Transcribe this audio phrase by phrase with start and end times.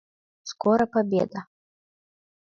[0.51, 1.41] Скоро победа.